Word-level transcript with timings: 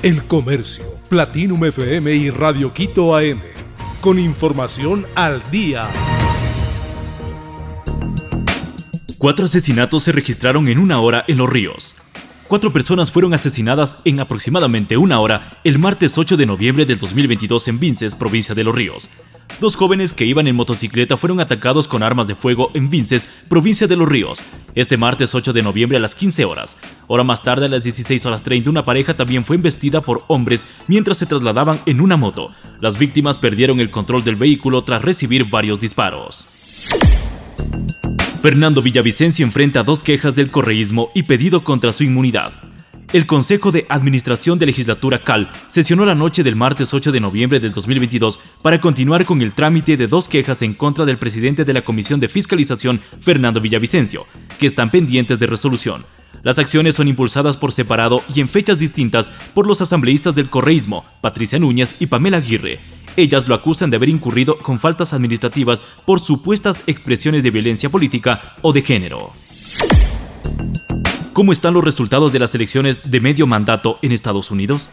El 0.00 0.22
Comercio, 0.28 0.84
Platinum 1.08 1.64
FM 1.64 2.14
y 2.14 2.30
Radio 2.30 2.72
Quito 2.72 3.16
AM. 3.16 3.40
Con 4.00 4.20
información 4.20 5.04
al 5.16 5.42
día. 5.50 5.90
Cuatro 9.18 9.46
asesinatos 9.46 10.04
se 10.04 10.12
registraron 10.12 10.68
en 10.68 10.78
una 10.78 11.00
hora 11.00 11.24
en 11.26 11.38
Los 11.38 11.50
Ríos. 11.50 11.96
Cuatro 12.46 12.72
personas 12.72 13.10
fueron 13.10 13.34
asesinadas 13.34 13.98
en 14.04 14.20
aproximadamente 14.20 14.96
una 14.96 15.18
hora 15.18 15.50
el 15.64 15.80
martes 15.80 16.16
8 16.16 16.36
de 16.36 16.46
noviembre 16.46 16.86
del 16.86 17.00
2022 17.00 17.66
en 17.66 17.80
Vinces, 17.80 18.14
provincia 18.14 18.54
de 18.54 18.62
Los 18.62 18.76
Ríos. 18.76 19.10
Dos 19.60 19.74
jóvenes 19.74 20.12
que 20.12 20.24
iban 20.24 20.46
en 20.46 20.54
motocicleta 20.54 21.16
fueron 21.16 21.40
atacados 21.40 21.88
con 21.88 22.04
armas 22.04 22.28
de 22.28 22.36
fuego 22.36 22.70
en 22.74 22.88
Vinces, 22.88 23.28
provincia 23.48 23.88
de 23.88 23.96
Los 23.96 24.08
Ríos, 24.08 24.40
este 24.76 24.96
martes 24.96 25.34
8 25.34 25.52
de 25.52 25.62
noviembre 25.62 25.98
a 25.98 26.00
las 26.00 26.14
15 26.14 26.44
horas. 26.44 26.76
Hora 27.08 27.24
más 27.24 27.42
tarde, 27.42 27.66
a 27.66 27.68
las 27.68 27.82
16 27.82 28.24
horas 28.26 28.44
30, 28.44 28.70
una 28.70 28.84
pareja 28.84 29.16
también 29.16 29.44
fue 29.44 29.56
embestida 29.56 30.00
por 30.00 30.22
hombres 30.28 30.66
mientras 30.86 31.18
se 31.18 31.26
trasladaban 31.26 31.80
en 31.86 32.00
una 32.00 32.16
moto. 32.16 32.54
Las 32.80 32.98
víctimas 32.98 33.38
perdieron 33.38 33.80
el 33.80 33.90
control 33.90 34.22
del 34.22 34.36
vehículo 34.36 34.82
tras 34.82 35.02
recibir 35.02 35.44
varios 35.44 35.80
disparos. 35.80 36.46
Fernando 38.40 38.80
Villavicencio 38.80 39.44
enfrenta 39.44 39.82
dos 39.82 40.04
quejas 40.04 40.36
del 40.36 40.52
correísmo 40.52 41.10
y 41.14 41.24
pedido 41.24 41.64
contra 41.64 41.92
su 41.92 42.04
inmunidad. 42.04 42.52
El 43.10 43.24
Consejo 43.24 43.72
de 43.72 43.86
Administración 43.88 44.58
de 44.58 44.66
Legislatura 44.66 45.22
CAL 45.22 45.50
sesionó 45.68 46.04
la 46.04 46.14
noche 46.14 46.42
del 46.42 46.56
martes 46.56 46.92
8 46.92 47.10
de 47.10 47.20
noviembre 47.20 47.58
del 47.58 47.72
2022 47.72 48.38
para 48.60 48.82
continuar 48.82 49.24
con 49.24 49.40
el 49.40 49.54
trámite 49.54 49.96
de 49.96 50.06
dos 50.06 50.28
quejas 50.28 50.60
en 50.60 50.74
contra 50.74 51.06
del 51.06 51.18
presidente 51.18 51.64
de 51.64 51.72
la 51.72 51.80
Comisión 51.80 52.20
de 52.20 52.28
Fiscalización, 52.28 53.00
Fernando 53.20 53.62
Villavicencio, 53.62 54.26
que 54.60 54.66
están 54.66 54.90
pendientes 54.90 55.38
de 55.38 55.46
resolución. 55.46 56.04
Las 56.42 56.58
acciones 56.58 56.96
son 56.96 57.08
impulsadas 57.08 57.56
por 57.56 57.72
separado 57.72 58.22
y 58.34 58.42
en 58.42 58.48
fechas 58.50 58.78
distintas 58.78 59.32
por 59.54 59.66
los 59.66 59.80
asambleístas 59.80 60.34
del 60.34 60.50
correísmo, 60.50 61.06
Patricia 61.22 61.58
Núñez 61.58 61.94
y 62.00 62.08
Pamela 62.08 62.36
Aguirre. 62.36 62.80
Ellas 63.16 63.48
lo 63.48 63.54
acusan 63.54 63.88
de 63.88 63.96
haber 63.96 64.10
incurrido 64.10 64.58
con 64.58 64.78
faltas 64.78 65.14
administrativas 65.14 65.82
por 66.04 66.20
supuestas 66.20 66.82
expresiones 66.86 67.42
de 67.42 67.52
violencia 67.52 67.88
política 67.88 68.54
o 68.60 68.74
de 68.74 68.82
género. 68.82 69.32
¿Cómo 71.38 71.52
están 71.52 71.74
los 71.74 71.84
resultados 71.84 72.32
de 72.32 72.40
las 72.40 72.52
elecciones 72.56 73.12
de 73.12 73.20
medio 73.20 73.46
mandato 73.46 74.00
en 74.02 74.10
Estados 74.10 74.50
Unidos? 74.50 74.90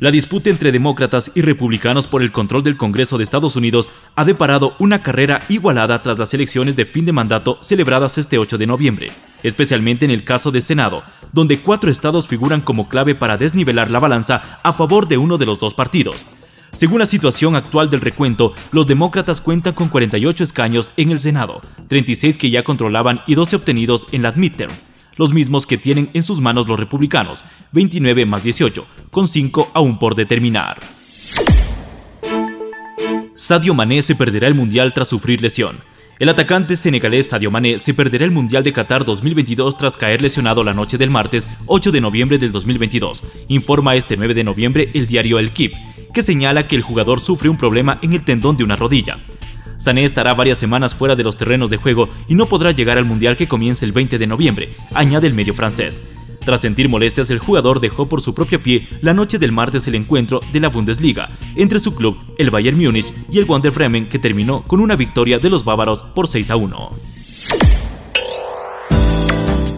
La 0.00 0.10
disputa 0.10 0.50
entre 0.50 0.72
demócratas 0.72 1.30
y 1.36 1.42
republicanos 1.42 2.08
por 2.08 2.20
el 2.20 2.32
control 2.32 2.64
del 2.64 2.76
Congreso 2.76 3.16
de 3.16 3.22
Estados 3.22 3.54
Unidos 3.54 3.92
ha 4.16 4.24
deparado 4.24 4.74
una 4.80 5.04
carrera 5.04 5.38
igualada 5.48 6.00
tras 6.00 6.18
las 6.18 6.34
elecciones 6.34 6.74
de 6.74 6.84
fin 6.84 7.04
de 7.04 7.12
mandato 7.12 7.62
celebradas 7.62 8.18
este 8.18 8.38
8 8.38 8.58
de 8.58 8.66
noviembre, 8.66 9.12
especialmente 9.44 10.04
en 10.04 10.10
el 10.10 10.24
caso 10.24 10.50
de 10.50 10.62
Senado, 10.62 11.04
donde 11.32 11.60
cuatro 11.60 11.92
estados 11.92 12.26
figuran 12.26 12.60
como 12.60 12.88
clave 12.88 13.14
para 13.14 13.36
desnivelar 13.36 13.88
la 13.92 14.00
balanza 14.00 14.58
a 14.64 14.72
favor 14.72 15.06
de 15.06 15.18
uno 15.18 15.38
de 15.38 15.46
los 15.46 15.60
dos 15.60 15.74
partidos. 15.74 16.26
Según 16.72 16.98
la 16.98 17.06
situación 17.06 17.54
actual 17.54 17.88
del 17.88 18.00
recuento, 18.00 18.52
los 18.72 18.88
demócratas 18.88 19.40
cuentan 19.40 19.74
con 19.74 19.90
48 19.90 20.42
escaños 20.42 20.92
en 20.96 21.12
el 21.12 21.20
Senado, 21.20 21.60
36 21.86 22.36
que 22.36 22.50
ya 22.50 22.64
controlaban 22.64 23.20
y 23.28 23.36
12 23.36 23.54
obtenidos 23.54 24.08
en 24.10 24.22
la 24.22 24.32
midterm 24.32 24.72
los 25.16 25.32
mismos 25.32 25.66
que 25.66 25.78
tienen 25.78 26.10
en 26.12 26.22
sus 26.22 26.40
manos 26.40 26.68
los 26.68 26.78
republicanos, 26.78 27.44
29 27.72 28.26
más 28.26 28.42
18, 28.42 28.86
con 29.10 29.28
5 29.28 29.70
aún 29.74 29.98
por 29.98 30.14
determinar. 30.14 30.78
Sadio 33.34 33.74
Mané 33.74 34.00
se 34.02 34.14
perderá 34.14 34.46
el 34.46 34.54
Mundial 34.54 34.94
tras 34.94 35.08
sufrir 35.08 35.42
lesión. 35.42 35.78
El 36.20 36.28
atacante 36.28 36.76
senegalés 36.76 37.28
Sadio 37.28 37.50
Mané 37.50 37.80
se 37.80 37.92
perderá 37.92 38.24
el 38.24 38.30
Mundial 38.30 38.62
de 38.62 38.72
Qatar 38.72 39.04
2022 39.04 39.76
tras 39.76 39.96
caer 39.96 40.22
lesionado 40.22 40.62
la 40.62 40.72
noche 40.72 40.96
del 40.96 41.10
martes 41.10 41.48
8 41.66 41.90
de 41.90 42.00
noviembre 42.00 42.38
del 42.38 42.52
2022, 42.52 43.24
informa 43.48 43.96
este 43.96 44.16
9 44.16 44.34
de 44.34 44.44
noviembre 44.44 44.90
el 44.94 45.08
diario 45.08 45.40
El 45.40 45.52
Kip, 45.52 45.72
que 46.14 46.22
señala 46.22 46.68
que 46.68 46.76
el 46.76 46.82
jugador 46.82 47.18
sufre 47.18 47.48
un 47.48 47.56
problema 47.56 47.98
en 48.02 48.12
el 48.12 48.22
tendón 48.22 48.56
de 48.56 48.62
una 48.62 48.76
rodilla. 48.76 49.18
Sané 49.84 50.04
estará 50.04 50.32
varias 50.32 50.56
semanas 50.56 50.94
fuera 50.94 51.14
de 51.14 51.22
los 51.22 51.36
terrenos 51.36 51.68
de 51.68 51.76
juego 51.76 52.08
y 52.26 52.36
no 52.36 52.46
podrá 52.46 52.70
llegar 52.70 52.96
al 52.96 53.04
Mundial 53.04 53.36
que 53.36 53.46
comienza 53.46 53.84
el 53.84 53.92
20 53.92 54.16
de 54.18 54.26
noviembre, 54.26 54.74
añade 54.94 55.26
el 55.26 55.34
medio 55.34 55.52
francés. 55.52 56.02
Tras 56.42 56.62
sentir 56.62 56.88
molestias, 56.88 57.28
el 57.28 57.38
jugador 57.38 57.80
dejó 57.80 58.08
por 58.08 58.22
su 58.22 58.34
propio 58.34 58.62
pie 58.62 58.88
la 59.02 59.12
noche 59.12 59.38
del 59.38 59.52
martes 59.52 59.86
el 59.86 59.94
encuentro 59.96 60.40
de 60.54 60.60
la 60.60 60.70
Bundesliga 60.70 61.32
entre 61.54 61.80
su 61.80 61.94
club, 61.94 62.16
el 62.38 62.48
Bayern 62.48 62.82
Múnich, 62.82 63.12
y 63.30 63.36
el 63.36 63.44
Wander 63.44 63.72
Bremen, 63.72 64.08
que 64.08 64.18
terminó 64.18 64.62
con 64.62 64.80
una 64.80 64.96
victoria 64.96 65.38
de 65.38 65.50
los 65.50 65.66
bávaros 65.66 66.02
por 66.02 66.28
6 66.28 66.50
a 66.50 66.56
1. 66.56 66.90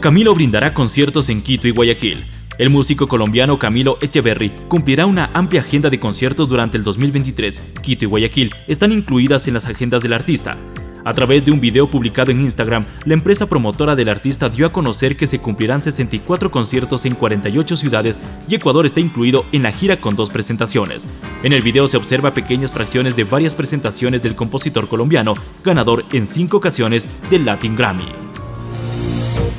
Camilo 0.00 0.36
brindará 0.36 0.72
conciertos 0.72 1.28
en 1.30 1.40
Quito 1.40 1.66
y 1.66 1.72
Guayaquil. 1.72 2.26
El 2.58 2.70
músico 2.70 3.06
colombiano 3.06 3.58
Camilo 3.58 3.98
Echeverry 4.00 4.50
cumplirá 4.68 5.04
una 5.04 5.28
amplia 5.34 5.60
agenda 5.60 5.90
de 5.90 6.00
conciertos 6.00 6.48
durante 6.48 6.78
el 6.78 6.84
2023. 6.84 7.62
Quito 7.82 8.06
y 8.06 8.08
Guayaquil 8.08 8.54
están 8.66 8.92
incluidas 8.92 9.46
en 9.46 9.54
las 9.54 9.66
agendas 9.66 10.02
del 10.02 10.14
artista. 10.14 10.56
A 11.04 11.12
través 11.12 11.44
de 11.44 11.52
un 11.52 11.60
video 11.60 11.86
publicado 11.86 12.30
en 12.30 12.40
Instagram, 12.40 12.82
la 13.04 13.12
empresa 13.12 13.46
promotora 13.46 13.94
del 13.94 14.08
artista 14.08 14.48
dio 14.48 14.66
a 14.66 14.72
conocer 14.72 15.16
que 15.18 15.26
se 15.26 15.38
cumplirán 15.38 15.82
64 15.82 16.50
conciertos 16.50 17.04
en 17.04 17.14
48 17.14 17.76
ciudades 17.76 18.22
y 18.48 18.54
Ecuador 18.54 18.86
está 18.86 19.00
incluido 19.00 19.44
en 19.52 19.62
la 19.62 19.70
gira 19.70 20.00
con 20.00 20.16
dos 20.16 20.30
presentaciones. 20.30 21.06
En 21.42 21.52
el 21.52 21.62
video 21.62 21.86
se 21.86 21.98
observa 21.98 22.32
pequeñas 22.32 22.72
fracciones 22.72 23.14
de 23.16 23.24
varias 23.24 23.54
presentaciones 23.54 24.22
del 24.22 24.34
compositor 24.34 24.88
colombiano, 24.88 25.34
ganador 25.62 26.06
en 26.10 26.26
cinco 26.26 26.56
ocasiones 26.56 27.06
del 27.28 27.44
Latin 27.44 27.76
Grammy. 27.76 28.08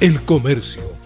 El 0.01 0.21
comercio 0.23 0.96